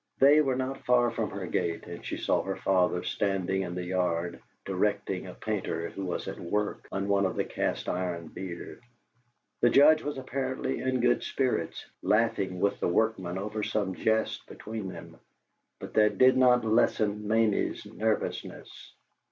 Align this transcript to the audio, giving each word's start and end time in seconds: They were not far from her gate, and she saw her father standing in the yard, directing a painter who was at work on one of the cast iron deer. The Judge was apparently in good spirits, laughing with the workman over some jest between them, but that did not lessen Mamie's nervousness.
They 0.17 0.41
were 0.41 0.55
not 0.55 0.83
far 0.83 1.11
from 1.11 1.29
her 1.29 1.45
gate, 1.45 1.85
and 1.85 2.03
she 2.03 2.17
saw 2.17 2.41
her 2.41 2.55
father 2.55 3.03
standing 3.03 3.61
in 3.61 3.75
the 3.75 3.83
yard, 3.83 4.41
directing 4.65 5.27
a 5.27 5.35
painter 5.35 5.89
who 5.91 6.03
was 6.05 6.27
at 6.27 6.39
work 6.39 6.87
on 6.91 7.07
one 7.07 7.23
of 7.27 7.35
the 7.35 7.43
cast 7.43 7.87
iron 7.87 8.29
deer. 8.29 8.79
The 9.59 9.69
Judge 9.69 10.01
was 10.01 10.17
apparently 10.17 10.79
in 10.79 11.01
good 11.01 11.21
spirits, 11.21 11.85
laughing 12.01 12.59
with 12.59 12.79
the 12.79 12.87
workman 12.87 13.37
over 13.37 13.61
some 13.61 13.93
jest 13.93 14.47
between 14.47 14.87
them, 14.87 15.17
but 15.79 15.93
that 15.93 16.17
did 16.17 16.35
not 16.35 16.65
lessen 16.65 17.27
Mamie's 17.27 17.85
nervousness. 17.85 18.95